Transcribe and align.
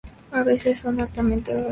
Son 0.31 0.39
aves 0.39 0.83
altamente 0.99 1.51
gregarias. 1.51 1.69